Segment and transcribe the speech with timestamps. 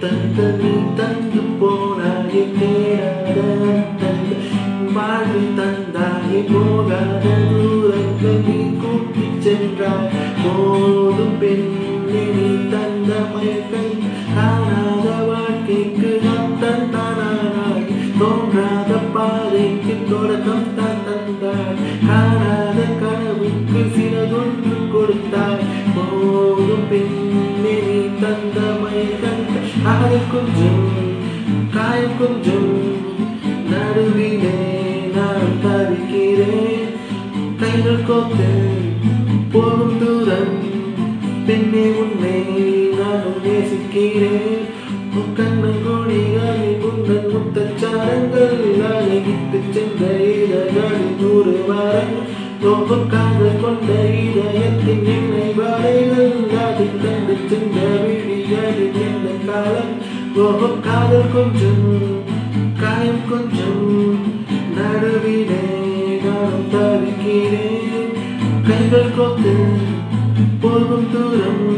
[0.00, 4.04] தந்தது தந்து போனாயே தேடாத
[4.92, 10.08] வாழ்வு தந்தாயே போகாத தூரங்கள் நீ கூட்டிச் சென்றாய்.
[10.42, 13.86] போதும் பெண்ணே நீ தந்த மயக்கை
[14.34, 17.86] காணாத வாழ்க்கைக்கு அர்த்தம் தானானாய்.
[18.18, 21.78] தோன்றாத பாதைக்கு தொடக்கம் தான் தந்தாய்.
[22.06, 25.64] காணாத கனவுக்கு சிறதொன்று கொடுத்தாய்.
[25.94, 27.27] போதும் பெண்
[30.32, 30.84] கொஞ்சம்
[31.74, 32.70] காயம் கொஞ்சம்
[33.70, 34.56] நடுவிலே
[35.14, 36.88] நான் தவிக்கிறேன்.
[37.60, 38.50] கைகள் கோத்து
[39.52, 40.56] போகும் தூரம்
[41.46, 42.36] பெண்ணே உன்னை
[42.98, 44.64] நானும் நேசிக்கிறேன்.
[45.36, 50.02] கண்ணன் கோடிகளில் உந்தன் முத்தச்சாரங்கள் அழகிட்டு சென்ற
[51.20, 51.54] நூறு
[53.60, 53.88] கொண்ட
[54.24, 55.54] இதயத்தின் எண்ணெய்
[57.02, 57.78] கண்டு சென்ற
[59.06, 59.92] எந்த காலம்
[60.34, 62.22] கோபம் காதல் கொஞ்சம்
[62.80, 64.36] காயம் கொஞ்சம்.
[64.74, 68.12] நடுவிலே நானும் தவிக்கிறேன்.
[68.66, 69.56] கைகள் கோத்து
[70.60, 71.77] போகும் தூரம்